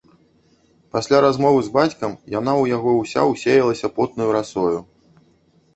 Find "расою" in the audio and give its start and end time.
4.39-4.79